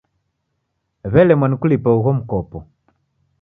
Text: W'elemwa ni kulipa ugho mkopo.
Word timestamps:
W'elemwa 1.11 1.47
ni 1.49 1.55
kulipa 1.59 1.89
ugho 1.97 2.11
mkopo. 2.17 2.57